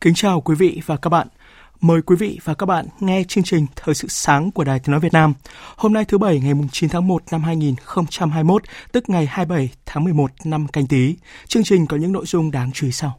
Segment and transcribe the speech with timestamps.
[0.00, 1.28] Kính chào quý vị và các bạn.
[1.80, 4.90] Mời quý vị và các bạn nghe chương trình Thời sự sáng của Đài Tiếng
[4.90, 5.34] Nói Việt Nam.
[5.76, 10.30] Hôm nay thứ Bảy ngày 9 tháng 1 năm 2021, tức ngày 27 tháng 11
[10.44, 11.16] năm canh tí.
[11.48, 13.18] Chương trình có những nội dung đáng chú ý sau.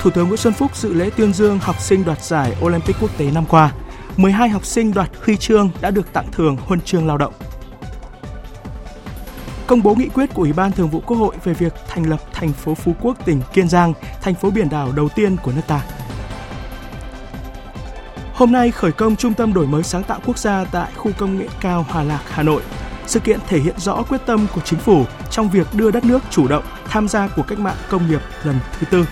[0.00, 3.18] Thủ tướng Nguyễn Xuân Phúc dự lễ tuyên dương học sinh đoạt giải Olympic quốc
[3.18, 3.74] tế năm qua.
[4.16, 7.32] 12 học sinh đoạt huy chương đã được tặng thưởng huân chương lao động
[9.70, 12.20] công bố nghị quyết của Ủy ban Thường vụ Quốc hội về việc thành lập
[12.32, 15.62] thành phố Phú Quốc, tỉnh Kiên Giang, thành phố biển đảo đầu tiên của nước
[15.66, 15.84] ta.
[18.34, 21.38] Hôm nay khởi công Trung tâm đổi mới sáng tạo quốc gia tại khu công
[21.38, 22.62] nghệ cao Hòa Lạc, Hà Nội.
[23.06, 26.22] Sự kiện thể hiện rõ quyết tâm của chính phủ trong việc đưa đất nước
[26.30, 29.06] chủ động tham gia cuộc cách mạng công nghiệp lần thứ tư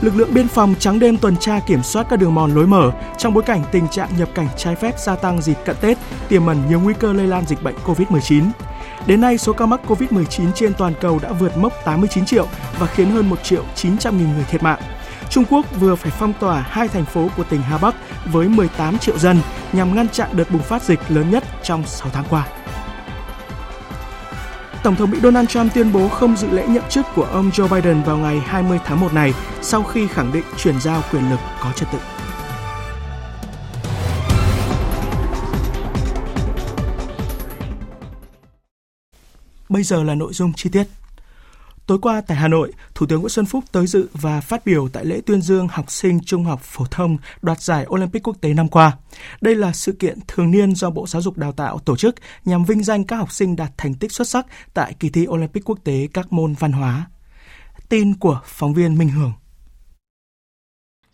[0.00, 2.90] lực lượng biên phòng trắng đêm tuần tra kiểm soát các đường mòn lối mở
[3.18, 5.98] trong bối cảnh tình trạng nhập cảnh trái phép gia tăng dịp cận Tết,
[6.28, 8.50] tiềm ẩn nhiều nguy cơ lây lan dịch bệnh COVID-19.
[9.06, 12.46] Đến nay, số ca mắc COVID-19 trên toàn cầu đã vượt mốc 89 triệu
[12.78, 14.80] và khiến hơn 1 triệu 900 nghìn người thiệt mạng.
[15.30, 18.98] Trung Quốc vừa phải phong tỏa hai thành phố của tỉnh Hà Bắc với 18
[18.98, 19.40] triệu dân
[19.72, 22.46] nhằm ngăn chặn đợt bùng phát dịch lớn nhất trong 6 tháng qua.
[24.82, 27.68] Tổng thống Mỹ Donald Trump tuyên bố không dự lễ nhậm chức của ông Joe
[27.68, 31.40] Biden vào ngày 20 tháng 1 này, sau khi khẳng định chuyển giao quyền lực
[31.60, 31.98] có trật tự.
[39.68, 40.84] Bây giờ là nội dung chi tiết.
[41.90, 44.88] Tối qua tại Hà Nội, Thủ tướng Nguyễn Xuân Phúc tới dự và phát biểu
[44.88, 48.54] tại lễ tuyên dương học sinh trung học phổ thông đoạt giải Olympic quốc tế
[48.54, 48.96] năm qua.
[49.40, 52.14] Đây là sự kiện thường niên do Bộ Giáo dục Đào tạo tổ chức
[52.44, 55.64] nhằm vinh danh các học sinh đạt thành tích xuất sắc tại kỳ thi Olympic
[55.64, 57.06] quốc tế các môn văn hóa.
[57.88, 59.32] Tin của phóng viên Minh Hưởng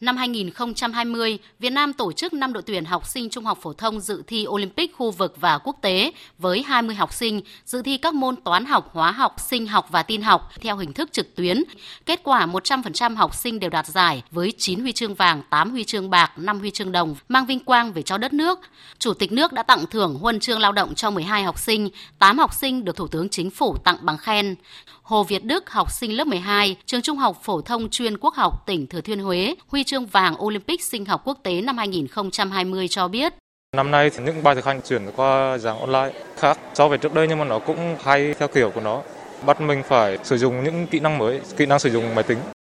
[0.00, 4.00] Năm 2020, Việt Nam tổ chức 5 đội tuyển học sinh trung học phổ thông
[4.00, 8.14] dự thi Olympic khu vực và quốc tế với 20 học sinh dự thi các
[8.14, 11.62] môn toán học, hóa học, sinh học và tin học theo hình thức trực tuyến.
[12.06, 15.84] Kết quả 100% học sinh đều đạt giải với 9 huy chương vàng, 8 huy
[15.84, 18.58] chương bạc, 5 huy chương đồng, mang vinh quang về cho đất nước.
[18.98, 22.38] Chủ tịch nước đã tặng thưởng huân chương lao động cho 12 học sinh, 8
[22.38, 24.54] học sinh được Thủ tướng Chính phủ tặng bằng khen.
[25.02, 28.66] Hồ Việt Đức, học sinh lớp 12, trường Trung học phổ thông chuyên quốc học
[28.66, 33.08] tỉnh Thừa Thiên Huế, huy chương vàng Olympic sinh học quốc tế năm 2020 cho
[33.08, 33.32] biết.
[33.76, 37.14] Năm nay thì những bài thực hành chuyển qua giảng online khác so với trước
[37.14, 39.02] đây nhưng mà nó cũng hay theo kiểu của nó.
[39.46, 42.38] Bắt mình phải sử dụng những kỹ năng mới, kỹ năng sử dụng máy tính.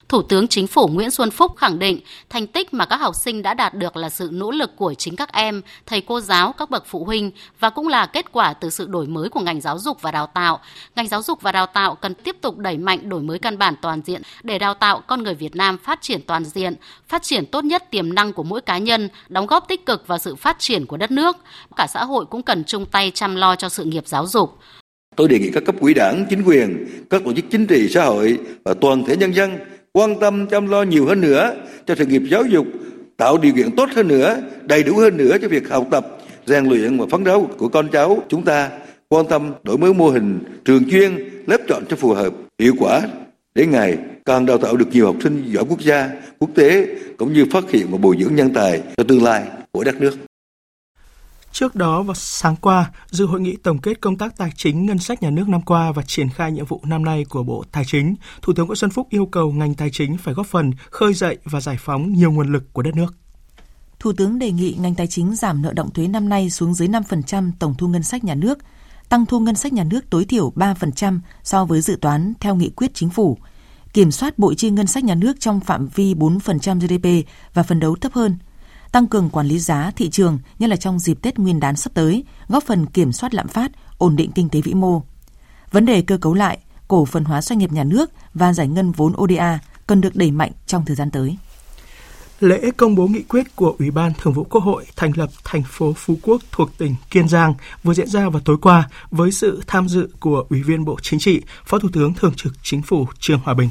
[0.08, 2.00] Thủ tướng Chính phủ Nguyễn Xuân Phúc khẳng định
[2.30, 5.16] thành tích mà các học sinh đã đạt được là sự nỗ lực của chính
[5.16, 7.30] các em, thầy cô giáo, các bậc phụ huynh
[7.60, 10.26] và cũng là kết quả từ sự đổi mới của ngành giáo dục và đào
[10.26, 10.60] tạo.
[10.96, 13.74] Ngành giáo dục và đào tạo cần tiếp tục đẩy mạnh đổi mới căn bản
[13.82, 16.74] toàn diện để đào tạo con người Việt Nam phát triển toàn diện,
[17.08, 20.18] phát triển tốt nhất tiềm năng của mỗi cá nhân, đóng góp tích cực vào
[20.18, 21.36] sự phát triển của đất nước.
[21.76, 24.58] Cả xã hội cũng cần chung tay chăm lo cho sự nghiệp giáo dục.
[25.16, 28.04] Tôi đề nghị các cấp ủy đảng, chính quyền, các tổ chức chính trị xã
[28.04, 29.58] hội và toàn thể nhân dân
[29.96, 31.54] quan tâm chăm lo nhiều hơn nữa
[31.86, 32.66] cho sự nghiệp giáo dục,
[33.16, 36.64] tạo điều kiện tốt hơn nữa, đầy đủ hơn nữa cho việc học tập, rèn
[36.64, 38.70] luyện và phấn đấu của con cháu chúng ta,
[39.08, 43.02] quan tâm đổi mới mô hình trường chuyên, lớp chọn cho phù hợp, hiệu quả
[43.54, 46.86] để ngày càng đào tạo được nhiều học sinh giỏi quốc gia, quốc tế
[47.16, 49.42] cũng như phát hiện và bồi dưỡng nhân tài cho tương lai
[49.72, 50.16] của đất nước.
[51.58, 54.98] Trước đó vào sáng qua, dự hội nghị tổng kết công tác tài chính ngân
[54.98, 57.84] sách nhà nước năm qua và triển khai nhiệm vụ năm nay của Bộ Tài
[57.86, 61.14] chính, Thủ tướng Nguyễn Xuân Phúc yêu cầu ngành tài chính phải góp phần khơi
[61.14, 63.14] dậy và giải phóng nhiều nguồn lực của đất nước.
[63.98, 66.88] Thủ tướng đề nghị ngành tài chính giảm nợ động thuế năm nay xuống dưới
[66.88, 68.58] 5% tổng thu ngân sách nhà nước,
[69.08, 72.70] tăng thu ngân sách nhà nước tối thiểu 3% so với dự toán theo nghị
[72.70, 73.38] quyết chính phủ,
[73.92, 77.80] kiểm soát bội chi ngân sách nhà nước trong phạm vi 4% GDP và phấn
[77.80, 78.36] đấu thấp hơn–
[78.92, 81.94] tăng cường quản lý giá thị trường như là trong dịp Tết Nguyên đán sắp
[81.94, 85.02] tới, góp phần kiểm soát lạm phát, ổn định kinh tế vĩ mô.
[85.72, 88.92] Vấn đề cơ cấu lại, cổ phần hóa doanh nghiệp nhà nước và giải ngân
[88.92, 91.36] vốn ODA cần được đẩy mạnh trong thời gian tới.
[92.40, 95.62] Lễ công bố nghị quyết của Ủy ban Thường vụ Quốc hội thành lập thành
[95.66, 99.62] phố Phú Quốc thuộc tỉnh Kiên Giang vừa diễn ra vào tối qua với sự
[99.66, 103.06] tham dự của Ủy viên Bộ Chính trị, Phó Thủ tướng Thường trực Chính phủ
[103.18, 103.68] Trương Hòa Bình.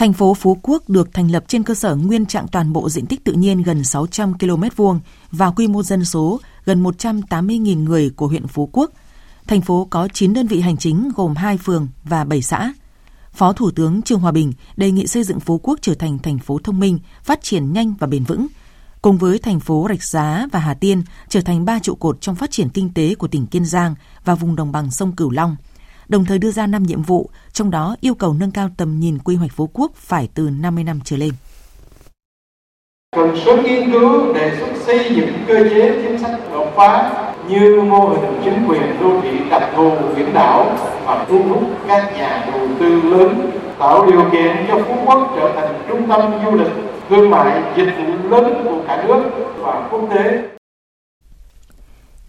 [0.00, 3.06] Thành phố Phú Quốc được thành lập trên cơ sở nguyên trạng toàn bộ diện
[3.06, 5.00] tích tự nhiên gần 600 km vuông
[5.32, 8.90] và quy mô dân số gần 180.000 người của huyện Phú Quốc.
[9.46, 12.72] Thành phố có 9 đơn vị hành chính gồm 2 phường và 7 xã.
[13.32, 16.38] Phó Thủ tướng Trương Hòa Bình đề nghị xây dựng Phú Quốc trở thành thành
[16.38, 18.46] phố thông minh, phát triển nhanh và bền vững,
[19.02, 22.34] cùng với thành phố Rạch Giá và Hà Tiên trở thành ba trụ cột trong
[22.34, 23.94] phát triển kinh tế của tỉnh Kiên Giang
[24.24, 25.56] và vùng đồng bằng sông Cửu Long.
[26.10, 29.18] Đồng thời đưa ra 5 nhiệm vụ, trong đó yêu cầu nâng cao tầm nhìn
[29.18, 31.30] quy hoạch Phú Quốc phải từ 50 năm trở lên.
[33.16, 37.12] Cần sớm nghiên cứu đề xuất xây dựng cơ chế chính sách đột phá
[37.48, 40.76] như mô hình chính quyền đô thị đặc thù biển đảo
[41.06, 45.52] và thu hút các nhà đầu tư lớn tạo điều kiện cho Phú Quốc trở
[45.54, 46.72] thành trung tâm du lịch,
[47.08, 49.22] thương mại, dịch vụ lớn của cả nước
[49.58, 50.42] và quốc tế.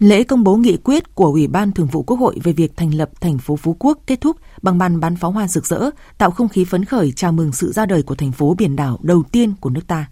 [0.02, 2.94] Lễ công bố nghị quyết của Ủy ban Thường vụ Quốc hội về việc thành
[2.94, 6.30] lập thành phố Phú Quốc kết thúc bằng màn bắn pháo hoa rực rỡ, tạo
[6.30, 9.22] không khí phấn khởi chào mừng sự ra đời của thành phố biển đảo đầu
[9.32, 10.06] tiên của nước ta.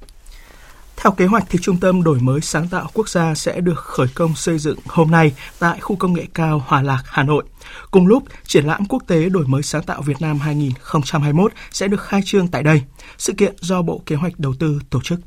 [0.97, 4.07] Theo kế hoạch thì Trung tâm Đổi mới sáng tạo quốc gia sẽ được khởi
[4.15, 7.45] công xây dựng hôm nay tại khu công nghệ cao Hòa Lạc, Hà Nội.
[7.91, 12.01] Cùng lúc, triển lãm quốc tế Đổi mới sáng tạo Việt Nam 2021 sẽ được
[12.01, 12.83] khai trương tại đây.
[13.19, 15.21] Sự kiện do Bộ Kế hoạch Đầu tư tổ chức.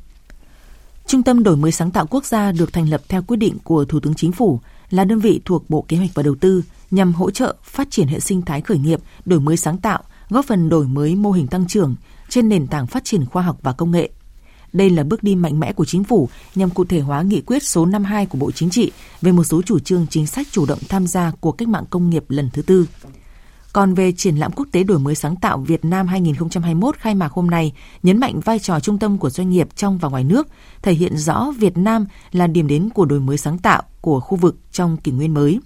[1.06, 3.84] Trung tâm Đổi mới sáng tạo quốc gia được thành lập theo quyết định của
[3.84, 4.60] Thủ tướng Chính phủ
[4.90, 8.08] là đơn vị thuộc Bộ Kế hoạch và Đầu tư nhằm hỗ trợ phát triển
[8.08, 11.46] hệ sinh thái khởi nghiệp, đổi mới sáng tạo, góp phần đổi mới mô hình
[11.46, 11.94] tăng trưởng
[12.28, 14.10] trên nền tảng phát triển khoa học và công nghệ
[14.74, 17.62] đây là bước đi mạnh mẽ của chính phủ nhằm cụ thể hóa nghị quyết
[17.62, 18.92] số 52 của Bộ Chính trị
[19.22, 22.10] về một số chủ trương chính sách chủ động tham gia cuộc cách mạng công
[22.10, 22.86] nghiệp lần thứ tư.
[23.74, 27.32] Còn về triển lãm quốc tế đổi mới sáng tạo Việt Nam 2021 khai mạc
[27.32, 27.72] hôm nay,
[28.02, 30.48] nhấn mạnh vai trò trung tâm của doanh nghiệp trong và ngoài nước,
[30.82, 34.36] thể hiện rõ Việt Nam là điểm đến của đổi mới sáng tạo của khu
[34.36, 35.60] vực trong kỷ nguyên mới.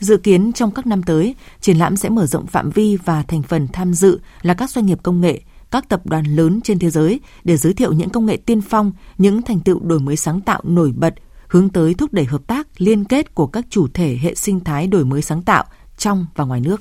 [0.00, 3.42] Dự kiến trong các năm tới, triển lãm sẽ mở rộng phạm vi và thành
[3.42, 5.40] phần tham dự là các doanh nghiệp công nghệ,
[5.70, 8.92] các tập đoàn lớn trên thế giới để giới thiệu những công nghệ tiên phong,
[9.18, 11.14] những thành tựu đổi mới sáng tạo nổi bật,
[11.48, 14.86] hướng tới thúc đẩy hợp tác liên kết của các chủ thể hệ sinh thái
[14.86, 15.64] đổi mới sáng tạo
[15.98, 16.80] trong và ngoài nước.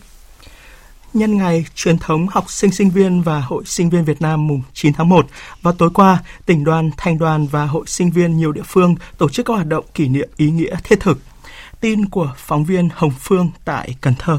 [1.14, 4.62] Nhân ngày truyền thống học sinh sinh viên và Hội sinh viên Việt Nam mùng
[4.74, 5.26] 9 tháng 1,
[5.62, 9.30] và tối qua, tỉnh đoàn, thành đoàn và Hội sinh viên nhiều địa phương tổ
[9.30, 11.18] chức các hoạt động kỷ niệm ý nghĩa thiết thực.
[11.82, 14.38] Tin của phóng viên Hồng Phương tại Cần Thơ.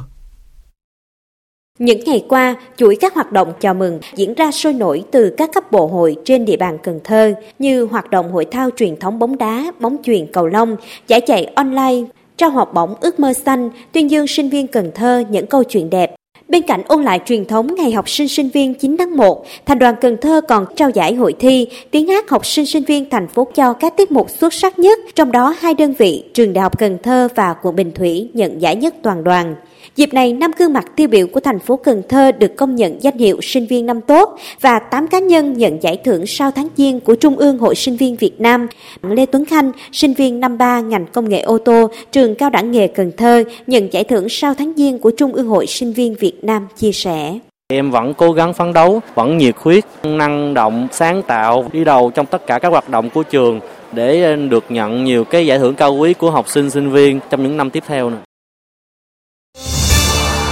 [1.78, 5.50] Những ngày qua, chuỗi các hoạt động chào mừng diễn ra sôi nổi từ các
[5.54, 9.18] cấp bộ hội trên địa bàn Cần Thơ như hoạt động hội thao truyền thống
[9.18, 10.76] bóng đá, bóng chuyền cầu lông,
[11.06, 15.24] giải chạy online, trao học bổng ước mơ xanh, tuyên dương sinh viên Cần Thơ
[15.30, 16.14] những câu chuyện đẹp.
[16.48, 19.78] Bên cạnh ôn lại truyền thống Ngày học sinh sinh viên 9 tháng 1, Thành
[19.78, 23.28] đoàn Cần Thơ còn trao giải hội thi tiếng hát học sinh sinh viên thành
[23.28, 26.62] phố cho các tiết mục xuất sắc nhất, trong đó hai đơn vị, Trường Đại
[26.62, 29.54] học Cần Thơ và quận Bình Thủy nhận giải nhất toàn đoàn.
[29.96, 33.02] Dịp này, năm gương mặt tiêu biểu của thành phố Cần Thơ được công nhận
[33.02, 36.68] danh hiệu sinh viên năm tốt và 8 cá nhân nhận giải thưởng sau tháng
[36.76, 38.66] giêng của Trung ương Hội Sinh viên Việt Nam.
[39.02, 42.72] Lê Tuấn Khanh, sinh viên năm 3 ngành công nghệ ô tô, trường cao đẳng
[42.72, 46.14] nghề Cần Thơ, nhận giải thưởng sau tháng giêng của Trung ương Hội Sinh viên
[46.14, 47.38] Việt Nam chia sẻ.
[47.68, 52.10] Em vẫn cố gắng phấn đấu, vẫn nhiệt huyết, năng động, sáng tạo, đi đầu
[52.14, 53.60] trong tất cả các hoạt động của trường
[53.92, 57.42] để được nhận nhiều cái giải thưởng cao quý của học sinh sinh viên trong
[57.42, 58.22] những năm tiếp theo nữa.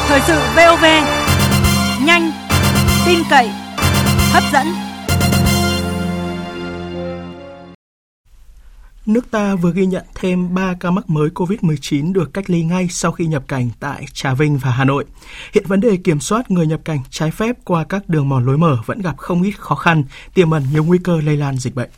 [0.09, 0.85] Thời sự VOV
[2.07, 2.33] Nhanh
[3.07, 3.49] Tin cậy
[4.33, 4.67] Hấp dẫn
[9.07, 12.89] Nước ta vừa ghi nhận thêm 3 ca mắc mới COVID-19 được cách ly ngay
[12.91, 15.05] sau khi nhập cảnh tại Trà Vinh và Hà Nội.
[15.53, 18.59] Hiện vấn đề kiểm soát người nhập cảnh trái phép qua các đường mòn lối
[18.59, 20.05] mở vẫn gặp không ít khó khăn,
[20.35, 21.91] tiềm ẩn nhiều nguy cơ lây lan dịch bệnh.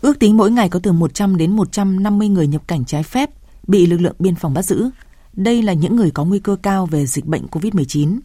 [0.00, 3.30] Ước tính mỗi ngày có từ 100 đến 150 người nhập cảnh trái phép
[3.66, 4.90] bị lực lượng biên phòng bắt giữ.
[5.32, 8.18] Đây là những người có nguy cơ cao về dịch bệnh COVID-19.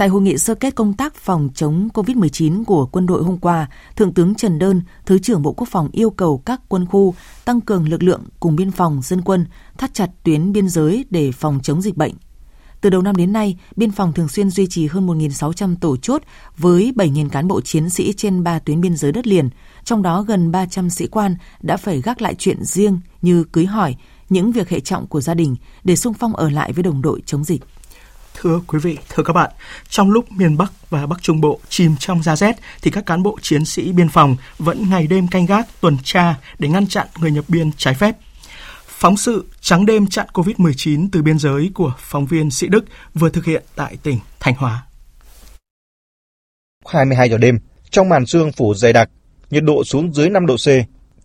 [0.00, 3.68] Tại hội nghị sơ kết công tác phòng chống COVID-19 của quân đội hôm qua,
[3.96, 7.14] Thượng tướng Trần Đơn, Thứ trưởng Bộ Quốc phòng yêu cầu các quân khu
[7.44, 9.46] tăng cường lực lượng cùng biên phòng, dân quân,
[9.78, 12.12] thắt chặt tuyến biên giới để phòng chống dịch bệnh.
[12.80, 16.22] Từ đầu năm đến nay, biên phòng thường xuyên duy trì hơn 1.600 tổ chốt
[16.56, 19.48] với 7.000 cán bộ chiến sĩ trên 3 tuyến biên giới đất liền,
[19.84, 23.96] trong đó gần 300 sĩ quan đã phải gác lại chuyện riêng như cưới hỏi,
[24.28, 27.22] những việc hệ trọng của gia đình để sung phong ở lại với đồng đội
[27.26, 27.62] chống dịch.
[28.34, 29.50] Thưa quý vị, thưa các bạn,
[29.88, 33.22] trong lúc miền Bắc và Bắc Trung Bộ chìm trong giá rét thì các cán
[33.22, 37.06] bộ chiến sĩ biên phòng vẫn ngày đêm canh gác tuần tra để ngăn chặn
[37.18, 38.16] người nhập biên trái phép.
[38.86, 42.84] Phóng sự trắng đêm chặn COVID-19 từ biên giới của phóng viên Sĩ Đức
[43.14, 44.82] vừa thực hiện tại tỉnh Thanh Hóa.
[46.86, 47.58] 22 giờ đêm,
[47.90, 49.10] trong màn sương phủ dày đặc,
[49.50, 50.68] nhiệt độ xuống dưới 5 độ C.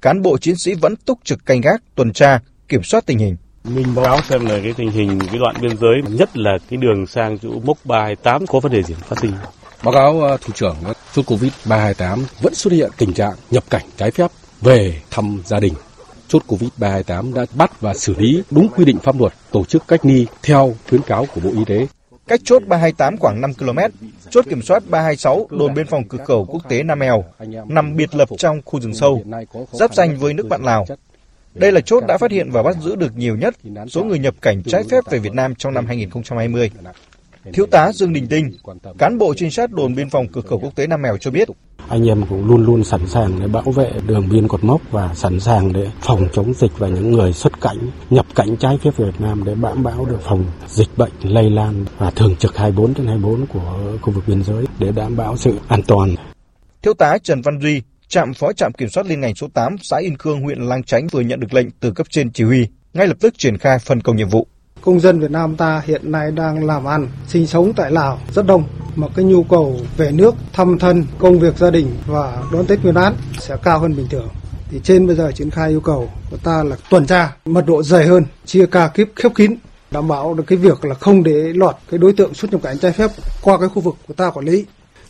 [0.01, 3.35] Cán bộ chiến sĩ vẫn túc trực canh gác, tuần tra, kiểm soát tình hình.
[3.67, 6.77] Mình báo cáo xem là cái tình hình cái đoạn biên giới, nhất là cái
[6.77, 9.31] đường sang chỗ mốc 328 có vấn đề gì phát sinh.
[9.83, 10.75] Báo cáo ờ, thủ trưởng,
[11.15, 14.31] chốt Covid 328 vẫn xuất hiện tình trạng nhập cảnh trái phép
[14.61, 15.73] về thăm gia đình.
[16.27, 19.87] Chốt Covid 328 đã bắt và xử lý đúng quy định pháp luật tổ chức
[19.87, 21.87] cách ly theo khuyến cáo của Bộ Y tế.
[22.27, 23.79] Cách chốt 328 khoảng 5 km,
[24.29, 27.23] chốt kiểm soát 326 đồn biên phòng cửa khẩu quốc tế Nam Mèo
[27.67, 29.23] nằm biệt lập trong khu rừng sâu,
[29.71, 30.85] giáp danh với nước bạn Lào.
[31.55, 33.55] Đây là chốt đã phát hiện và bắt giữ được nhiều nhất
[33.87, 36.71] số người nhập cảnh trái phép về Việt Nam trong năm 2020.
[37.53, 38.51] Thiếu tá Dương Đình Tinh,
[38.97, 41.47] cán bộ trinh sát đồn biên phòng cửa khẩu quốc tế Nam Mèo cho biết.
[41.87, 45.13] Anh em cũng luôn luôn sẵn sàng để bảo vệ đường biên cột mốc và
[45.15, 47.77] sẵn sàng để phòng chống dịch và những người xuất cảnh,
[48.09, 51.49] nhập cảnh trái phép về Việt Nam để đảm bảo được phòng dịch bệnh lây
[51.49, 55.37] lan và thường trực 24 trên 24 của khu vực biên giới để đảm bảo
[55.37, 56.15] sự an toàn.
[56.81, 59.97] Thiếu tá Trần Văn Duy, trạm phó trạm kiểm soát liên ngành số 8 xã
[59.97, 63.07] Yên Khương huyện Lang Chánh vừa nhận được lệnh từ cấp trên chỉ huy, ngay
[63.07, 64.47] lập tức triển khai phân công nhiệm vụ
[64.85, 68.45] công dân Việt Nam ta hiện nay đang làm ăn, sinh sống tại Lào rất
[68.45, 68.63] đông
[68.95, 72.83] mà cái nhu cầu về nước, thăm thân, công việc gia đình và đón Tết
[72.83, 74.27] Nguyên đán sẽ cao hơn bình thường.
[74.71, 77.83] Thì trên bây giờ triển khai yêu cầu của ta là tuần tra mật độ
[77.83, 79.55] dày hơn, chia ca kíp khép kín
[79.91, 82.77] đảm bảo được cái việc là không để lọt cái đối tượng xuất nhập cảnh
[82.77, 84.65] trái phép qua cái khu vực của ta quản lý.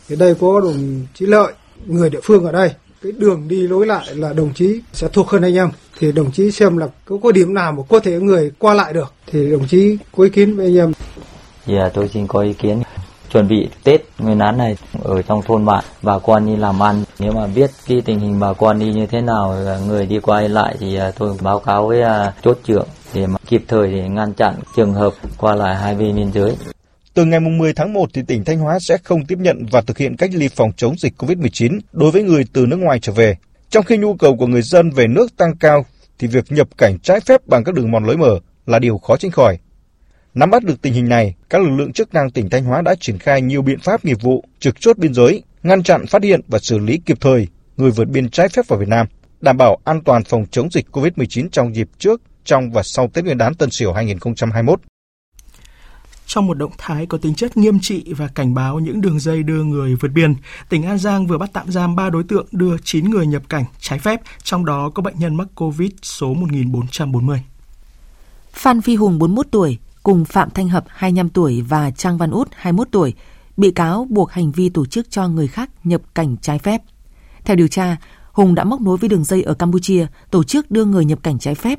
[0.08, 1.52] Thì đây có đồng chí Lợi,
[1.86, 2.70] người địa phương ở đây
[3.02, 6.32] cái đường đi lối lại là đồng chí sẽ thuộc hơn anh em thì đồng
[6.32, 9.50] chí xem là có, có điểm nào mà có thể người qua lại được thì
[9.50, 10.92] đồng chí có ý kiến với anh em.
[11.66, 12.82] Dạ tôi xin có ý kiến
[13.32, 17.04] chuẩn bị Tết nguyên đán này ở trong thôn bạn bà con đi làm ăn
[17.18, 20.40] nếu mà biết cái tình hình bà con đi như thế nào người đi qua
[20.40, 24.08] lại thì à, tôi báo cáo với à, chốt trưởng để mà kịp thời để
[24.08, 26.56] ngăn chặn trường hợp qua lại hai bên biên giới.
[27.16, 29.98] Từ ngày 10 tháng 1 thì tỉnh Thanh Hóa sẽ không tiếp nhận và thực
[29.98, 33.36] hiện cách ly phòng chống dịch COVID-19 đối với người từ nước ngoài trở về.
[33.70, 35.86] Trong khi nhu cầu của người dân về nước tăng cao
[36.18, 39.16] thì việc nhập cảnh trái phép bằng các đường mòn lối mở là điều khó
[39.16, 39.58] tránh khỏi.
[40.34, 42.94] Nắm bắt được tình hình này, các lực lượng chức năng tỉnh Thanh Hóa đã
[43.00, 46.40] triển khai nhiều biện pháp nghiệp vụ trực chốt biên giới, ngăn chặn, phát hiện
[46.48, 49.06] và xử lý kịp thời người vượt biên trái phép vào Việt Nam,
[49.40, 53.24] đảm bảo an toàn phòng chống dịch COVID-19 trong dịp trước, trong và sau Tết
[53.24, 54.80] Nguyên đán Tân Sửu 2021.
[56.26, 59.42] Trong một động thái có tính chất nghiêm trị và cảnh báo những đường dây
[59.42, 60.34] đưa người vượt biên,
[60.68, 63.64] tỉnh An Giang vừa bắt tạm giam 3 đối tượng đưa 9 người nhập cảnh
[63.80, 67.42] trái phép, trong đó có bệnh nhân mắc COVID số 1440.
[68.52, 72.48] Phan Phi Hùng 41 tuổi cùng Phạm Thanh Hợp 25 tuổi và Trang Văn Út
[72.52, 73.14] 21 tuổi
[73.56, 76.82] bị cáo buộc hành vi tổ chức cho người khác nhập cảnh trái phép.
[77.44, 77.96] Theo điều tra,
[78.32, 81.38] Hùng đã móc nối với đường dây ở Campuchia tổ chức đưa người nhập cảnh
[81.38, 81.78] trái phép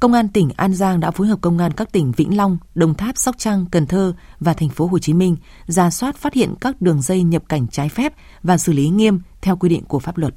[0.00, 2.94] Công an tỉnh An Giang đã phối hợp công an các tỉnh Vĩnh Long, Đồng
[2.94, 6.54] Tháp, Sóc Trăng, Cần Thơ và thành phố Hồ Chí Minh ra soát phát hiện
[6.60, 9.98] các đường dây nhập cảnh trái phép và xử lý nghiêm theo quy định của
[9.98, 10.34] pháp luật.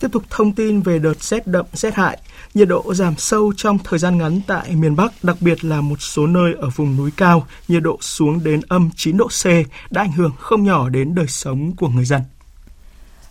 [0.00, 2.18] Tiếp tục thông tin về đợt rét đậm rét hại,
[2.54, 6.02] nhiệt độ giảm sâu trong thời gian ngắn tại miền Bắc, đặc biệt là một
[6.02, 9.46] số nơi ở vùng núi cao, nhiệt độ xuống đến âm 9 độ C
[9.90, 12.22] đã ảnh hưởng không nhỏ đến đời sống của người dân.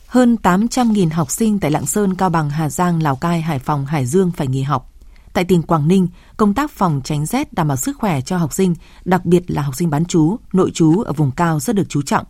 [0.08, 3.86] Hơn 800.000 học sinh tại Lạng Sơn, Cao Bằng, Hà Giang, Lào Cai, Hải Phòng,
[3.86, 4.91] Hải Dương phải nghỉ học.
[5.34, 6.08] Tại tỉnh Quảng Ninh,
[6.38, 9.62] công tác phòng tránh rét đảm bảo sức khỏe cho học sinh, đặc biệt là
[9.62, 12.26] học sinh bán chú, nội chú ở vùng cao rất được chú trọng.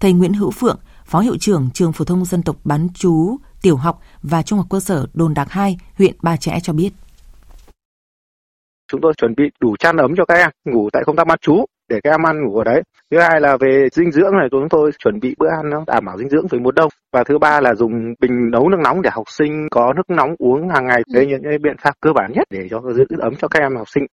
[0.00, 3.76] Thầy Nguyễn Hữu Phượng, Phó Hiệu trưởng Trường Phổ thông Dân tộc bán chú tiểu
[3.76, 6.92] học và trung học cơ sở Đồn Đạc 2, huyện Ba Chẽ cho biết.
[8.92, 11.38] Chúng tôi chuẩn bị đủ chăn ấm cho các em ngủ tại công tác bán
[11.40, 12.82] chú để các em ăn ngủ ở đấy.
[13.10, 16.04] Thứ hai là về dinh dưỡng này chúng tôi chuẩn bị bữa ăn nó đảm
[16.04, 16.90] bảo dinh dưỡng với mùa đông.
[17.12, 20.34] Và thứ ba là dùng bình nấu nước nóng để học sinh có nước nóng
[20.38, 21.02] uống hàng ngày.
[21.14, 23.76] Đấy những cái biện pháp cơ bản nhất để cho giữ ấm cho các em
[23.76, 24.06] học sinh.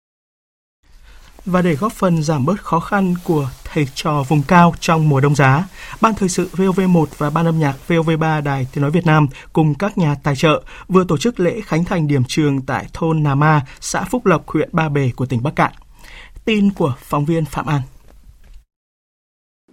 [1.45, 5.21] Và để góp phần giảm bớt khó khăn của thầy trò vùng cao trong mùa
[5.21, 5.63] đông giá,
[6.01, 9.73] Ban Thời sự VOV1 và Ban âm nhạc VOV3 Đài Tiếng Nói Việt Nam cùng
[9.75, 13.35] các nhà tài trợ vừa tổ chức lễ khánh thành điểm trường tại thôn Nà
[13.35, 15.71] Ma, xã Phúc Lộc, huyện Ba Bể của tỉnh Bắc Cạn.
[16.45, 17.81] Tin của phóng viên Phạm An.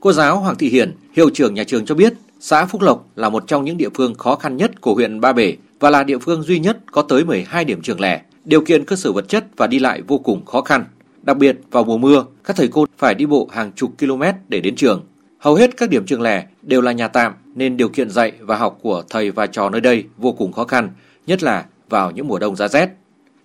[0.01, 3.29] Cô giáo Hoàng Thị Hiền, hiệu trưởng nhà trường cho biết, xã Phúc Lộc là
[3.29, 6.19] một trong những địa phương khó khăn nhất của huyện Ba Bể và là địa
[6.19, 8.23] phương duy nhất có tới 12 điểm trường lẻ.
[8.45, 10.85] Điều kiện cơ sở vật chất và đi lại vô cùng khó khăn.
[11.23, 14.61] Đặc biệt vào mùa mưa, các thầy cô phải đi bộ hàng chục km để
[14.61, 15.07] đến trường.
[15.39, 18.57] Hầu hết các điểm trường lẻ đều là nhà tạm nên điều kiện dạy và
[18.57, 20.91] học của thầy và trò nơi đây vô cùng khó khăn,
[21.27, 23.02] nhất là vào những mùa đông giá rét.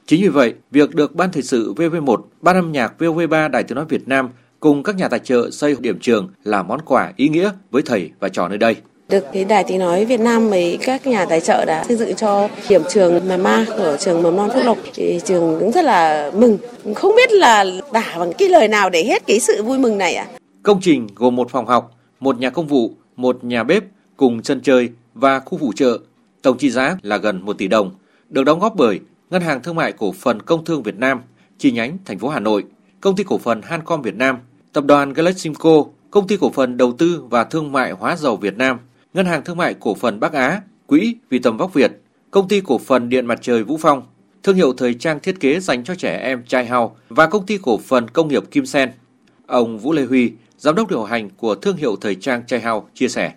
[0.07, 3.75] Chính vì vậy, việc được Ban Thời sự VV1, Ban âm nhạc VOV3 Đài Tiếng
[3.75, 7.29] Nói Việt Nam cùng các nhà tài trợ xây điểm trường là món quà ý
[7.29, 8.75] nghĩa với thầy và trò nơi đây.
[9.09, 12.15] Được cái Đài Tiếng Nói Việt Nam với các nhà tài trợ đã xây dựng
[12.15, 15.85] cho điểm trường Mà Ma của trường mầm non Phúc Lộc thì trường cũng rất
[15.85, 16.57] là mừng.
[16.95, 20.15] Không biết là tả bằng cái lời nào để hết cái sự vui mừng này
[20.15, 20.27] ạ.
[20.29, 20.37] À?
[20.63, 23.83] Công trình gồm một phòng học, một nhà công vụ, một nhà bếp
[24.17, 25.99] cùng sân chơi và khu phụ trợ,
[26.41, 27.91] tổng trị giá là gần 1 tỷ đồng,
[28.29, 31.21] được đóng góp bởi Ngân hàng Thương mại Cổ phần Công thương Việt Nam,
[31.57, 32.63] chi nhánh thành phố Hà Nội,
[33.01, 34.37] Công ty cổ phần Hancom Việt Nam,
[34.73, 38.57] Tập đoàn Galaximco, Công ty cổ phần Đầu tư và Thương mại Hóa dầu Việt
[38.57, 38.77] Nam,
[39.13, 41.91] Ngân hàng Thương mại Cổ phần Bắc Á, Quỹ Vì tầm vóc Việt,
[42.31, 44.03] Công ty cổ phần Điện mặt trời Vũ Phong,
[44.43, 47.57] thương hiệu thời trang thiết kế dành cho trẻ em Chai Hao và Công ty
[47.57, 48.91] cổ phần Công nghiệp Kim Sen.
[49.47, 52.89] Ông Vũ Lê Huy, giám đốc điều hành của thương hiệu thời trang Chai Hao
[52.93, 53.33] chia sẻ.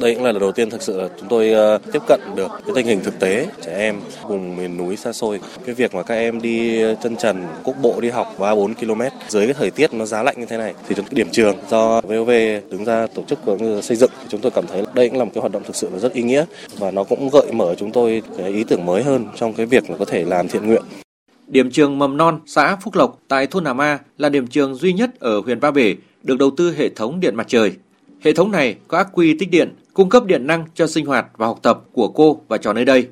[0.00, 2.50] Đây cũng là lần đầu tiên thực sự là chúng tôi ờ, tiếp cận được
[2.66, 5.40] cái tình hình thực tế trẻ em vùng miền núi xa xôi.
[5.66, 9.02] Cái việc mà các em đi chân trần quốc bộ đi học 3 4 km
[9.28, 12.00] dưới cái thời tiết nó giá lạnh như thế này thì chúng điểm trường do
[12.00, 12.30] VOV
[12.70, 15.24] đứng ra tổ chức cũng xây dựng thì chúng tôi cảm thấy đây cũng là
[15.24, 16.44] một cái hoạt động thực sự là rất ý nghĩa
[16.78, 19.90] và nó cũng gợi mở chúng tôi cái ý tưởng mới hơn trong cái việc
[19.90, 20.82] là có thể làm thiện nguyện.
[21.46, 24.92] Điểm trường mầm non xã Phúc Lộc tại thôn Hà Ma là điểm trường duy
[24.92, 27.72] nhất ở huyện Ba Bể được đầu tư hệ thống điện mặt trời.
[28.20, 31.26] Hệ thống này có ắc quy tích điện, cung cấp điện năng cho sinh hoạt
[31.36, 33.08] và học tập của cô và trò nơi đây.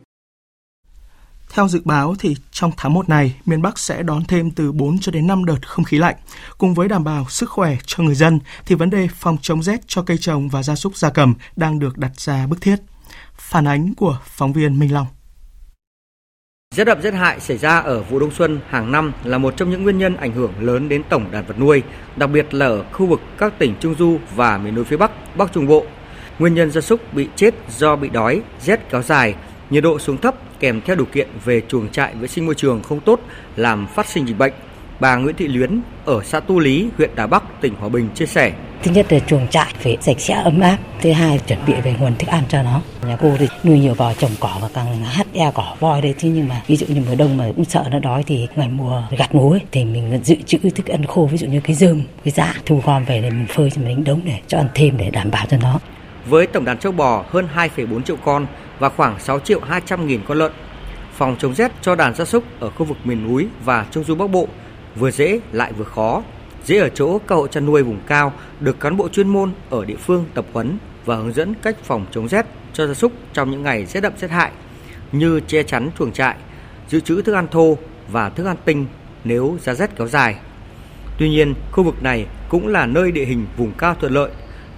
[1.51, 4.99] Theo dự báo thì trong tháng 1 này, miền Bắc sẽ đón thêm từ 4
[4.99, 6.17] cho đến 5 đợt không khí lạnh.
[6.59, 9.81] Cùng với đảm bảo sức khỏe cho người dân thì vấn đề phòng chống rét
[9.87, 12.77] cho cây trồng và gia súc gia cầm đang được đặt ra bức thiết.
[13.35, 15.07] Phản ánh của phóng viên Minh Long.
[16.75, 19.71] Rét đậm rét hại xảy ra ở vụ đông xuân hàng năm là một trong
[19.71, 21.83] những nguyên nhân ảnh hưởng lớn đến tổng đàn vật nuôi,
[22.17, 25.37] đặc biệt là ở khu vực các tỉnh Trung Du và miền núi phía Bắc,
[25.37, 25.87] Bắc Trung Bộ.
[26.39, 29.35] Nguyên nhân gia súc bị chết do bị đói, rét kéo dài,
[29.71, 32.83] nhiệt độ xuống thấp kèm theo điều kiện về chuồng trại vệ sinh môi trường
[32.83, 33.21] không tốt
[33.57, 34.53] làm phát sinh dịch bệnh.
[35.01, 38.27] Bà Nguyễn Thị Luyến ở xã Tu Lý, huyện Đà Bắc, tỉnh Hòa Bình chia
[38.27, 38.53] sẻ.
[38.83, 40.79] Thứ nhất là chuồng trại phải sạch sẽ ấm áp.
[41.01, 42.83] Thứ hai chuẩn bị về nguồn thức ăn cho nó.
[43.07, 46.15] Nhà cô thì nuôi nhiều bò trồng cỏ và càng e cỏ voi đây.
[46.19, 48.69] Thế nhưng mà ví dụ như mùa đông mà cũng sợ nó đói thì ngày
[48.69, 52.03] mùa gặt lúa thì mình dự trữ thức ăn khô ví dụ như cái dơm,
[52.25, 54.97] cái dạ thu gom về để mình phơi cho mình đống để cho ăn thêm
[54.97, 55.81] để đảm bảo cho nó.
[56.27, 58.47] Với tổng đàn châu bò hơn 2,4 triệu con
[58.79, 60.53] và khoảng 6 triệu 200 nghìn con lợn,
[61.13, 64.15] phòng chống rét cho đàn gia súc ở khu vực miền núi và trung du
[64.15, 64.49] Bắc Bộ
[64.97, 66.23] vừa dễ lại vừa khó.
[66.65, 69.85] Dễ ở chỗ các hộ chăn nuôi vùng cao được cán bộ chuyên môn ở
[69.85, 73.51] địa phương tập huấn và hướng dẫn cách phòng chống rét cho gia súc trong
[73.51, 74.51] những ngày rét đậm rét hại
[75.13, 76.37] như che chắn chuồng trại,
[76.89, 78.87] dự trữ thức ăn thô và thức ăn tinh
[79.25, 80.37] nếu giá rét kéo dài.
[81.19, 84.31] Tuy nhiên, khu vực này cũng là nơi địa hình vùng cao thuận lợi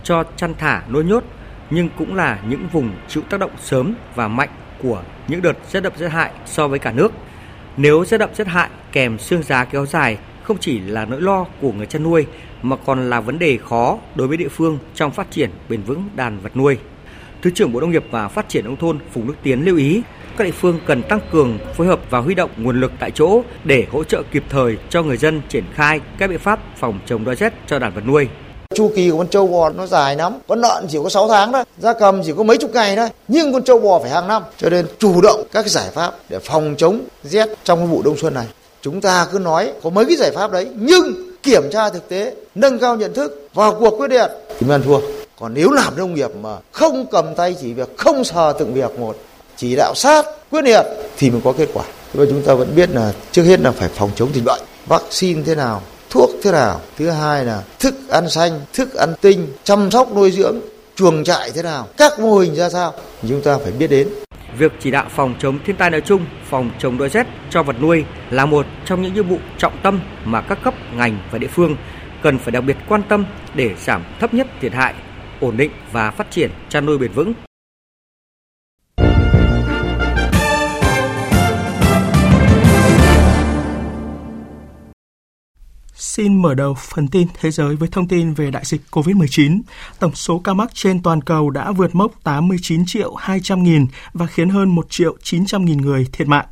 [0.05, 1.25] cho chăn thả nuôi nhốt
[1.71, 4.49] nhưng cũng là những vùng chịu tác động sớm và mạnh
[4.83, 7.13] của những đợt rét đậm rét hại so với cả nước.
[7.77, 11.47] Nếu rét đậm rét hại kèm xương giá kéo dài không chỉ là nỗi lo
[11.61, 12.27] của người chăn nuôi
[12.63, 16.09] mà còn là vấn đề khó đối với địa phương trong phát triển bền vững
[16.17, 16.79] đàn vật nuôi.
[17.43, 20.03] Thứ trưởng Bộ Nông nghiệp và Phát triển nông thôn Phùng Đức Tiến lưu ý,
[20.37, 23.43] các địa phương cần tăng cường phối hợp và huy động nguồn lực tại chỗ
[23.65, 27.25] để hỗ trợ kịp thời cho người dân triển khai các biện pháp phòng chống
[27.25, 28.29] đói rét cho đàn vật nuôi.
[28.75, 31.53] Chu kỳ của con trâu bò nó dài lắm, con lợn chỉ có 6 tháng
[31.53, 34.29] thôi, gia cầm chỉ có mấy chục ngày thôi, nhưng con trâu bò phải hàng
[34.29, 34.43] năm.
[34.59, 38.35] Cho nên chủ động các giải pháp để phòng chống rét trong vụ đông xuân
[38.35, 38.47] này.
[38.83, 42.35] Chúng ta cứ nói có mấy cái giải pháp đấy, nhưng kiểm tra thực tế,
[42.55, 45.01] nâng cao nhận thức, vào cuộc quyết liệt thì mới ăn thua.
[45.41, 48.99] Còn nếu làm nông nghiệp mà không cầm tay chỉ việc, không sờ từng việc
[48.99, 49.17] một,
[49.57, 50.83] chỉ đạo sát, quyết liệt
[51.17, 51.85] thì mới có kết quả.
[52.15, 55.43] Và chúng ta vẫn biết là trước hết là phải phòng chống dịch bệnh, vaccine
[55.47, 55.83] thế nào,
[56.15, 56.81] thuốc thế nào?
[56.97, 60.61] Thứ hai là thức ăn xanh thức ăn tinh chăm sóc nuôi dưỡng
[60.95, 61.89] chuồng trại thế nào?
[61.97, 62.93] Các mô hình ra sao?
[63.29, 64.09] Chúng ta phải biết đến.
[64.59, 67.77] Việc chỉ đạo phòng chống thiên tai nói chung, phòng chống đói rét cho vật
[67.81, 71.47] nuôi là một trong những nhiệm vụ trọng tâm mà các cấp ngành và địa
[71.47, 71.77] phương
[72.23, 74.95] cần phải đặc biệt quan tâm để giảm thấp nhất thiệt hại,
[75.41, 77.35] ổn định và phát triển chăn nuôi bền vững.
[86.05, 89.61] Xin mở đầu phần tin thế giới với thông tin về đại dịch COVID-19.
[89.99, 94.27] Tổng số ca mắc trên toàn cầu đã vượt mốc 89 triệu 200 nghìn và
[94.27, 96.47] khiến hơn 1 triệu 900 nghìn người thiệt mạng.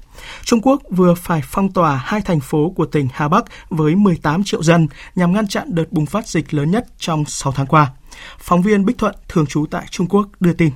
[0.45, 4.45] Trung Quốc vừa phải phong tỏa hai thành phố của tỉnh Hà Bắc với 18
[4.45, 7.91] triệu dân nhằm ngăn chặn đợt bùng phát dịch lớn nhất trong 6 tháng qua.
[8.39, 10.71] Phóng viên Bích Thuận, thường trú tại Trung Quốc, đưa tin.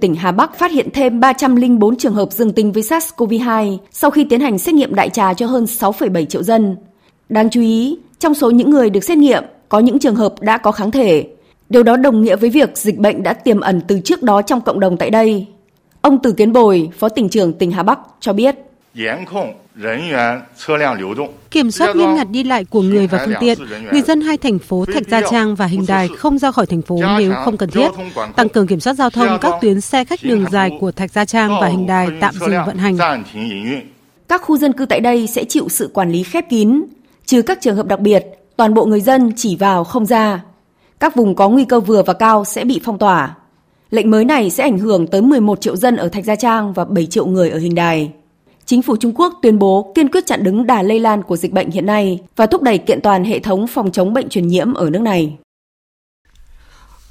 [0.00, 4.26] Tỉnh Hà Bắc phát hiện thêm 304 trường hợp dương tính với SARS-CoV-2 sau khi
[4.30, 6.76] tiến hành xét nghiệm đại trà cho hơn 6,7 triệu dân.
[7.28, 10.58] Đáng chú ý, trong số những người được xét nghiệm, có những trường hợp đã
[10.58, 11.26] có kháng thể.
[11.68, 14.60] Điều đó đồng nghĩa với việc dịch bệnh đã tiềm ẩn từ trước đó trong
[14.60, 15.46] cộng đồng tại đây.
[16.00, 18.56] Ông Từ Tiến Bồi, Phó tỉnh trưởng tỉnh Hà Bắc cho biết.
[21.50, 23.58] Kiểm soát nghiêm ngặt đi lại của người và phương tiện,
[23.92, 26.82] người dân hai thành phố Thạch Gia Trang và Hình Đài không ra khỏi thành
[26.82, 27.88] phố nếu không cần thiết,
[28.36, 31.24] tăng cường kiểm soát giao thông các tuyến xe khách đường dài của Thạch Gia
[31.24, 32.98] Trang và Hình Đài tạm dừng vận hành.
[34.28, 36.82] Các khu dân cư tại đây sẽ chịu sự quản lý khép kín,
[37.28, 40.44] trừ các trường hợp đặc biệt, toàn bộ người dân chỉ vào không ra.
[41.00, 43.36] Các vùng có nguy cơ vừa và cao sẽ bị phong tỏa.
[43.90, 46.84] Lệnh mới này sẽ ảnh hưởng tới 11 triệu dân ở Thạch Gia Trang và
[46.84, 48.12] 7 triệu người ở Hình Đài.
[48.64, 51.52] Chính phủ Trung Quốc tuyên bố kiên quyết chặn đứng đà lây lan của dịch
[51.52, 54.74] bệnh hiện nay và thúc đẩy kiện toàn hệ thống phòng chống bệnh truyền nhiễm
[54.74, 55.36] ở nước này.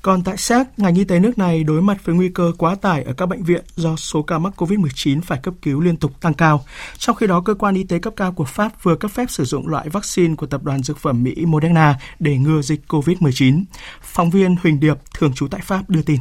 [0.08, 3.04] Còn tại Séc, ngành y tế nước này đối mặt với nguy cơ quá tải
[3.04, 6.34] ở các bệnh viện do số ca mắc COVID-19 phải cấp cứu liên tục tăng
[6.34, 6.65] cao.
[6.98, 9.43] Trong khi đó, cơ quan y tế cấp cao của Pháp vừa cấp phép sử
[9.43, 13.63] dụng loại vaccine của tập đoàn dược phẩm Mỹ Moderna để ngừa dịch COVID-19.
[14.02, 16.20] Phóng viên Huỳnh Điệp, thường trú tại Pháp đưa tin.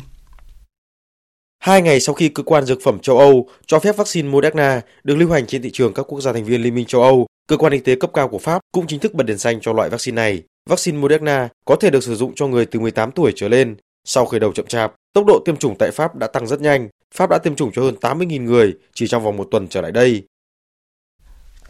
[1.59, 5.15] Hai ngày sau khi cơ quan dược phẩm châu Âu cho phép vaccine Moderna được
[5.15, 7.57] lưu hành trên thị trường các quốc gia thành viên Liên minh châu Âu, cơ
[7.57, 9.91] quan y tế cấp cao của Pháp cũng chính thức bật đèn xanh cho loại
[9.91, 10.43] vaccine này.
[10.67, 13.77] Vaccine Moderna có thể được sử dụng cho người từ 18 tuổi trở lên.
[14.05, 16.89] Sau khởi đầu chậm chạp, tốc độ tiêm chủng tại Pháp đã tăng rất nhanh.
[17.15, 19.93] Pháp đã tiêm chủng cho hơn 80.000 người chỉ trong vòng một tuần trở lại
[19.93, 20.23] đây.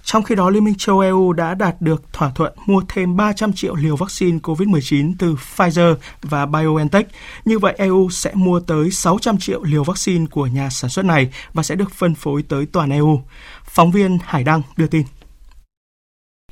[0.03, 3.53] Trong khi đó, Liên minh châu EU đã đạt được thỏa thuận mua thêm 300
[3.53, 7.07] triệu liều vaccine COVID-19 từ Pfizer và BioNTech.
[7.45, 11.33] Như vậy, EU sẽ mua tới 600 triệu liều vaccine của nhà sản xuất này
[11.53, 13.21] và sẽ được phân phối tới toàn EU.
[13.65, 15.03] Phóng viên Hải Đăng đưa tin.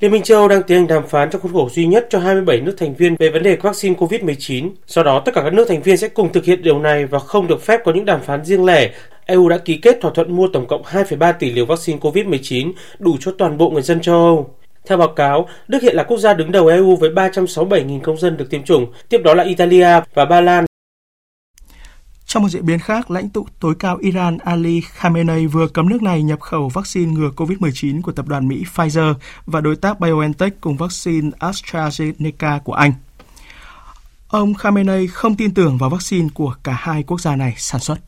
[0.01, 2.19] Liên minh châu Âu đang tiến hành đàm phán trong khuôn khổ duy nhất cho
[2.19, 4.69] 27 nước thành viên về vấn đề vaccine COVID-19.
[4.87, 7.19] Sau đó, tất cả các nước thành viên sẽ cùng thực hiện điều này và
[7.19, 8.91] không được phép có những đàm phán riêng lẻ.
[9.25, 13.17] EU đã ký kết thỏa thuận mua tổng cộng 2,3 tỷ liều vaccine COVID-19 đủ
[13.19, 14.49] cho toàn bộ người dân châu Âu.
[14.85, 18.37] Theo báo cáo, Đức hiện là quốc gia đứng đầu EU với 367.000 công dân
[18.37, 20.65] được tiêm chủng, tiếp đó là Italia và Ba Lan
[22.35, 26.01] trong một diễn biến khác, lãnh tụ tối cao Iran Ali Khamenei vừa cấm nước
[26.01, 29.13] này nhập khẩu vaccine ngừa COVID-19 của tập đoàn Mỹ Pfizer
[29.45, 32.93] và đối tác BioNTech cùng vaccine AstraZeneca của Anh.
[34.27, 37.99] Ông Khamenei không tin tưởng vào vaccine của cả hai quốc gia này sản xuất.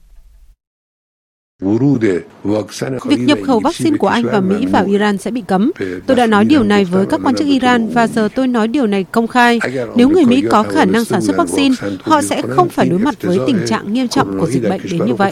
[3.06, 5.72] Việc nhập khẩu vaccine của Anh và Mỹ vào Iran sẽ bị cấm.
[6.08, 8.88] Tôi đã nói điều này với các quan chức Iran và giờ tôi nói điều
[8.88, 9.60] này công khai.
[9.96, 13.16] Nếu người Mỹ có khả năng sản xuất vaccine, họ sẽ không phải đối mặt
[13.22, 15.32] với tình trạng nghiêm trọng của dịch bệnh đến như vậy.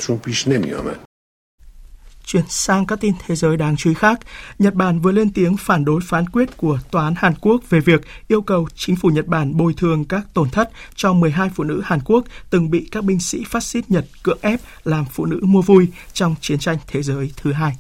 [2.25, 4.19] Chuyển sang các tin thế giới đáng chú ý khác,
[4.59, 7.79] Nhật Bản vừa lên tiếng phản đối phán quyết của Tòa án Hàn Quốc về
[7.79, 11.63] việc yêu cầu chính phủ Nhật Bản bồi thường các tổn thất cho 12 phụ
[11.63, 15.25] nữ Hàn Quốc từng bị các binh sĩ phát xít Nhật cưỡng ép làm phụ
[15.25, 17.77] nữ mua vui trong chiến tranh thế giới thứ hai.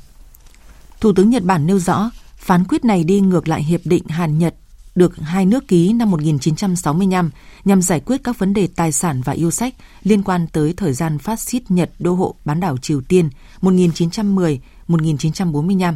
[1.01, 4.37] Thủ tướng Nhật Bản nêu rõ, phán quyết này đi ngược lại hiệp định Hàn
[4.37, 4.55] Nhật
[4.95, 7.29] được hai nước ký năm 1965
[7.65, 10.93] nhằm giải quyết các vấn đề tài sản và yêu sách liên quan tới thời
[10.93, 13.29] gian phát xít Nhật đô hộ bán đảo Triều Tiên
[13.61, 15.93] 1910-1945.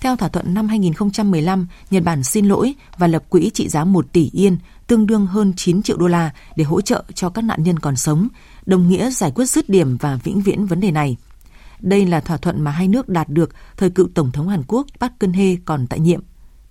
[0.00, 4.12] Theo thỏa thuận năm 2015, Nhật Bản xin lỗi và lập quỹ trị giá 1
[4.12, 7.62] tỷ yên, tương đương hơn 9 triệu đô la để hỗ trợ cho các nạn
[7.62, 8.28] nhân còn sống,
[8.66, 11.16] đồng nghĩa giải quyết dứt điểm và vĩnh viễn vấn đề này.
[11.80, 14.86] Đây là thỏa thuận mà hai nước đạt được thời cựu Tổng thống Hàn Quốc
[15.00, 16.20] Park Geun-hye còn tại nhiệm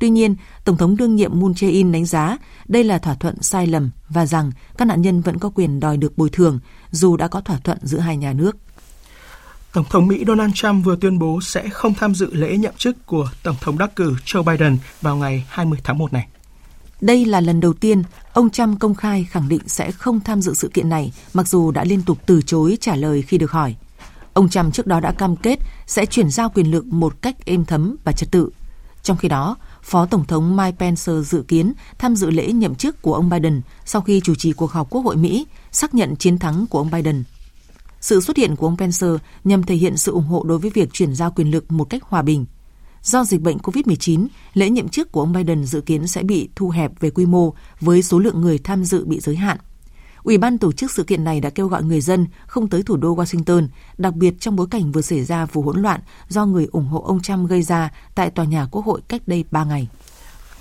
[0.03, 2.37] Tuy nhiên, Tổng thống đương nhiệm Moon Jae-in đánh giá
[2.67, 5.97] đây là thỏa thuận sai lầm và rằng các nạn nhân vẫn có quyền đòi
[5.97, 6.59] được bồi thường
[6.91, 8.57] dù đã có thỏa thuận giữa hai nhà nước.
[9.73, 13.05] Tổng thống Mỹ Donald Trump vừa tuyên bố sẽ không tham dự lễ nhậm chức
[13.05, 16.27] của Tổng thống đắc cử Joe Biden vào ngày 20 tháng 1 này.
[17.01, 20.53] Đây là lần đầu tiên ông Trump công khai khẳng định sẽ không tham dự
[20.53, 23.75] sự kiện này, mặc dù đã liên tục từ chối trả lời khi được hỏi.
[24.33, 27.65] Ông Trump trước đó đã cam kết sẽ chuyển giao quyền lực một cách êm
[27.65, 28.49] thấm và trật tự.
[29.03, 33.01] Trong khi đó, Phó Tổng thống Mike Pence dự kiến tham dự lễ nhậm chức
[33.01, 36.37] của ông Biden sau khi chủ trì cuộc họp Quốc hội Mỹ xác nhận chiến
[36.37, 37.23] thắng của ông Biden.
[38.01, 39.07] Sự xuất hiện của ông Pence
[39.43, 42.03] nhằm thể hiện sự ủng hộ đối với việc chuyển giao quyền lực một cách
[42.03, 42.45] hòa bình.
[43.01, 46.69] Do dịch bệnh COVID-19, lễ nhậm chức của ông Biden dự kiến sẽ bị thu
[46.69, 49.57] hẹp về quy mô với số lượng người tham dự bị giới hạn.
[50.23, 52.97] Ủy ban tổ chức sự kiện này đã kêu gọi người dân không tới thủ
[52.97, 56.67] đô Washington, đặc biệt trong bối cảnh vừa xảy ra vụ hỗn loạn do người
[56.71, 59.87] ủng hộ ông Trump gây ra tại tòa nhà Quốc hội cách đây 3 ngày.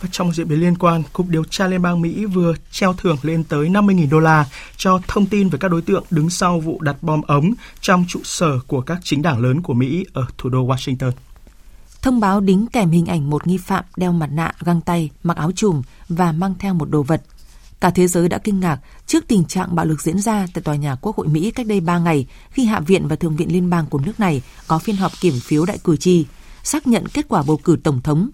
[0.01, 3.17] Và trong diễn biến liên quan, Cục Điều tra Liên bang Mỹ vừa treo thưởng
[3.23, 4.47] lên tới 50.000 đô la
[4.77, 8.21] cho thông tin về các đối tượng đứng sau vụ đặt bom ống trong trụ
[8.25, 11.13] sở của các chính đảng lớn của Mỹ ở thủ đô Washington.
[12.03, 15.37] Thông báo đính kèm hình ảnh một nghi phạm đeo mặt nạ, găng tay, mặc
[15.37, 17.23] áo trùm và mang theo một đồ vật.
[17.83, 20.77] Cả thế giới đã kinh ngạc trước tình trạng bạo lực diễn ra tại tòa
[20.77, 23.71] nhà Quốc hội Mỹ cách đây 3 ngày khi Hạ viện và Thượng viện Liên
[23.71, 26.27] bang của nước này có phiên họp kiểm phiếu đại cử tri,
[26.63, 28.31] xác nhận kết quả bầu cử Tổng thống.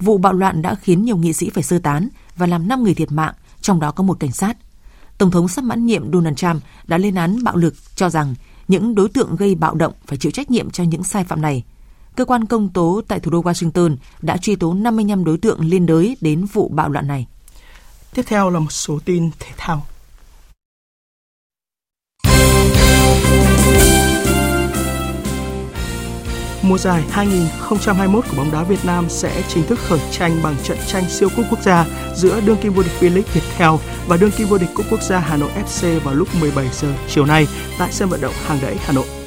[0.00, 2.94] Vụ bạo loạn đã khiến nhiều nghị sĩ phải sơ tán và làm 5 người
[2.94, 4.56] thiệt mạng, trong đó có một cảnh sát.
[5.18, 8.34] Tổng thống sắp mãn nhiệm Donald Trump đã lên án bạo lực cho rằng
[8.68, 11.62] những đối tượng gây bạo động phải chịu trách nhiệm cho những sai phạm này.
[12.16, 15.86] Cơ quan công tố tại thủ đô Washington đã truy tố 55 đối tượng liên
[15.86, 17.26] đới đến vụ bạo loạn này.
[18.14, 19.86] Tiếp theo là một số tin thể thao.
[26.62, 30.78] mùa giải 2021 của bóng đá Việt Nam sẽ chính thức khởi tranh bằng trận
[30.86, 33.70] tranh siêu cúp quốc gia giữa đương kim vô địch V-League Viettel
[34.06, 36.94] và đương kim vô địch cúp quốc gia Hà Nội FC vào lúc 17 giờ
[37.08, 37.46] chiều nay
[37.78, 39.21] tại sân vận động Hàng Đẫy, Hà Nội.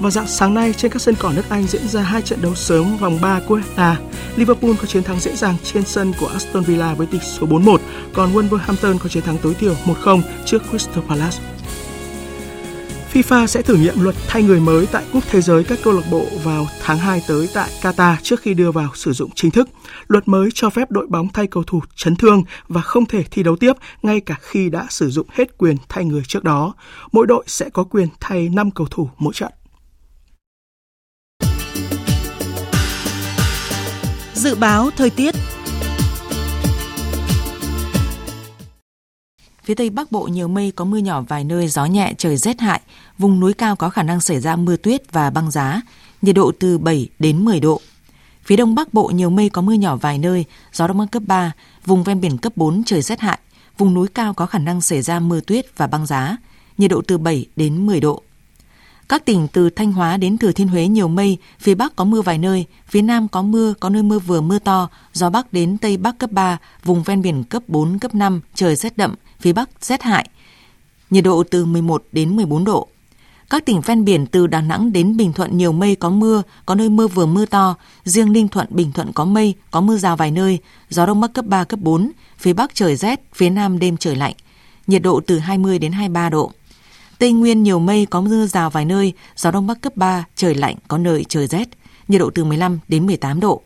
[0.00, 2.54] Vào dạng sáng nay, trên các sân cỏ nước Anh diễn ra hai trận đấu
[2.54, 3.96] sớm vòng 3 của A.
[4.36, 7.78] Liverpool có chiến thắng dễ dàng trên sân của Aston Villa với tỷ số 4-1,
[8.14, 11.38] còn Wolverhampton có chiến thắng tối thiểu 1-0 trước Crystal Palace.
[13.12, 16.02] FIFA sẽ thử nghiệm luật thay người mới tại Cúp Thế giới các câu lạc
[16.10, 19.68] bộ vào tháng 2 tới tại Qatar trước khi đưa vào sử dụng chính thức.
[20.08, 23.42] Luật mới cho phép đội bóng thay cầu thủ chấn thương và không thể thi
[23.42, 26.74] đấu tiếp ngay cả khi đã sử dụng hết quyền thay người trước đó.
[27.12, 29.52] Mỗi đội sẽ có quyền thay 5 cầu thủ mỗi trận.
[34.36, 35.34] Dự báo thời tiết
[39.64, 42.60] Phía Tây Bắc Bộ nhiều mây có mưa nhỏ vài nơi, gió nhẹ, trời rét
[42.60, 42.80] hại.
[43.18, 45.80] Vùng núi cao có khả năng xảy ra mưa tuyết và băng giá,
[46.22, 47.80] nhiệt độ từ 7 đến 10 độ.
[48.44, 51.22] Phía Đông Bắc Bộ nhiều mây có mưa nhỏ vài nơi, gió Đông Bắc cấp
[51.26, 51.52] 3,
[51.86, 53.38] vùng ven biển cấp 4 trời rét hại.
[53.78, 56.36] Vùng núi cao có khả năng xảy ra mưa tuyết và băng giá,
[56.78, 58.22] nhiệt độ từ 7 đến 10 độ.
[59.08, 62.22] Các tỉnh từ Thanh Hóa đến Thừa Thiên Huế nhiều mây, phía Bắc có mưa
[62.22, 65.78] vài nơi, phía Nam có mưa, có nơi mưa vừa mưa to, gió Bắc đến
[65.78, 69.52] Tây Bắc cấp 3, vùng ven biển cấp 4, cấp 5, trời rét đậm, phía
[69.52, 70.28] Bắc rét hại.
[71.10, 72.88] Nhiệt độ từ 11 đến 14 độ.
[73.50, 76.74] Các tỉnh ven biển từ Đà Nẵng đến Bình Thuận nhiều mây có mưa, có
[76.74, 77.74] nơi mưa vừa mưa to.
[78.04, 81.32] Riêng Ninh Thuận, Bình Thuận có mây, có mưa rào vài nơi, gió Đông Bắc
[81.32, 82.10] cấp 3, cấp 4.
[82.38, 84.34] Phía Bắc trời rét, phía Nam đêm trời lạnh.
[84.86, 86.52] Nhiệt độ từ 20 đến 23 độ.
[87.18, 90.54] Tây Nguyên nhiều mây có mưa rào vài nơi, gió Đông Bắc cấp 3, trời
[90.54, 91.68] lạnh, có nơi trời rét.
[92.08, 93.62] Nhiệt độ từ 15 đến 18 độ.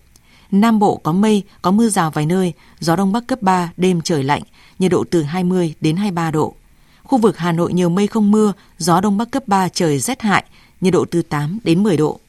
[0.50, 4.00] Nam Bộ có mây, có mưa rào vài nơi, gió Đông Bắc cấp 3, đêm
[4.00, 4.42] trời lạnh,
[4.78, 6.54] nhiệt độ từ 20 đến 23 độ.
[7.02, 10.22] Khu vực Hà Nội nhiều mây không mưa, gió Đông Bắc cấp 3, trời rét
[10.22, 10.44] hại,
[10.80, 12.20] nhiệt độ từ 8 đến 10 độ.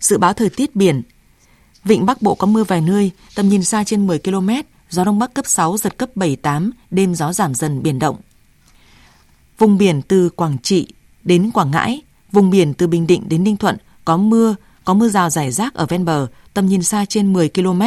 [0.00, 1.02] Dự báo thời tiết biển
[1.84, 4.50] Vịnh Bắc Bộ có mưa vài nơi, tầm nhìn xa trên 10 km,
[4.90, 8.16] gió Đông Bắc cấp 6, giật cấp 7, 8, đêm gió giảm dần biển động.
[9.58, 10.86] Vùng biển từ Quảng Trị
[11.24, 12.00] đến Quảng Ngãi,
[12.32, 15.74] vùng biển từ Bình Định đến Ninh Thuận có mưa, có mưa rào rải rác
[15.74, 17.82] ở ven bờ, tầm nhìn xa trên 10 km,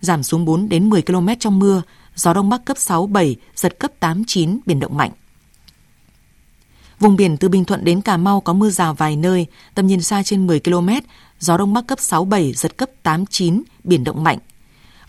[0.00, 1.82] giảm xuống 4 đến 10 km trong mưa,
[2.14, 5.10] gió đông bắc cấp 6 7, giật cấp 8 9, biển động mạnh.
[7.00, 10.02] Vùng biển từ Bình Thuận đến Cà Mau có mưa rào vài nơi, tầm nhìn
[10.02, 10.88] xa trên 10 km,
[11.38, 14.38] gió đông bắc cấp 6 7, giật cấp 8 9, biển động mạnh.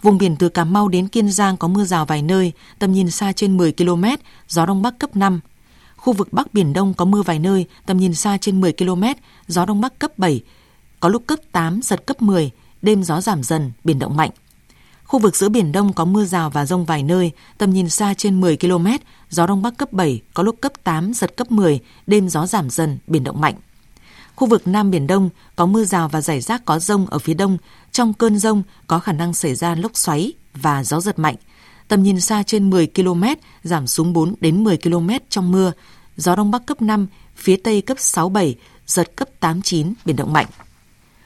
[0.01, 3.11] Vùng biển từ Cà Mau đến Kiên Giang có mưa rào vài nơi, tầm nhìn
[3.11, 4.03] xa trên 10 km,
[4.47, 5.39] gió đông bắc cấp 5.
[5.97, 9.03] Khu vực Bắc Biển Đông có mưa vài nơi, tầm nhìn xa trên 10 km,
[9.47, 10.41] gió đông bắc cấp 7,
[10.99, 14.29] có lúc cấp 8, giật cấp 10, đêm gió giảm dần, biển động mạnh.
[15.03, 18.13] Khu vực giữa Biển Đông có mưa rào và rông vài nơi, tầm nhìn xa
[18.13, 18.87] trên 10 km,
[19.29, 22.69] gió Đông Bắc cấp 7, có lúc cấp 8, giật cấp 10, đêm gió giảm
[22.69, 23.55] dần, biển động mạnh.
[24.35, 27.33] Khu vực Nam Biển Đông có mưa rào và rải rác có rông ở phía
[27.33, 27.57] đông.
[27.91, 31.35] Trong cơn rông có khả năng xảy ra lốc xoáy và gió giật mạnh.
[31.87, 33.23] Tầm nhìn xa trên 10 km,
[33.63, 35.71] giảm xuống 4 đến 10 km trong mưa.
[36.17, 38.53] Gió Đông Bắc cấp 5, phía Tây cấp 6-7,
[38.85, 40.45] giật cấp 8-9, biển động mạnh.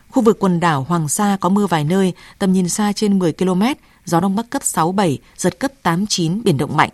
[0.10, 3.34] Khu vực quần đảo Hoàng Sa có mưa vài nơi, tầm nhìn xa trên 10
[3.34, 3.64] km,
[4.06, 6.90] gió đông bắc cấp 6 7, giật cấp 8 9, biển động mạnh.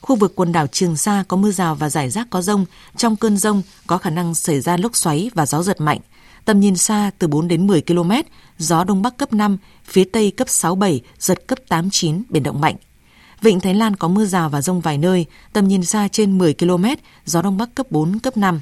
[0.00, 2.64] Khu vực quần đảo Trường Sa có mưa rào và rải rác có rông,
[2.96, 6.00] trong cơn rông có khả năng xảy ra lốc xoáy và gió giật mạnh.
[6.44, 8.10] Tầm nhìn xa từ 4 đến 10 km,
[8.58, 12.42] gió đông bắc cấp 5, phía tây cấp 6 7, giật cấp 8 9, biển
[12.42, 12.76] động mạnh.
[13.42, 16.54] Vịnh Thái Lan có mưa rào và rông vài nơi, tầm nhìn xa trên 10
[16.54, 16.84] km,
[17.24, 18.60] gió đông bắc cấp 4 cấp 5.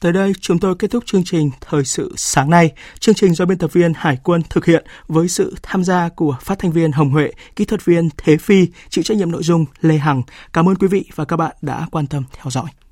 [0.00, 2.72] Tới đây chúng tôi kết thúc chương trình Thời sự sáng nay.
[2.98, 6.36] Chương trình do biên tập viên Hải quân thực hiện với sự tham gia của
[6.40, 9.64] phát thanh viên Hồng Huệ, kỹ thuật viên Thế Phi, chịu trách nhiệm nội dung
[9.80, 10.22] Lê Hằng.
[10.52, 12.83] Cảm ơn quý vị và các bạn đã quan tâm theo dõi.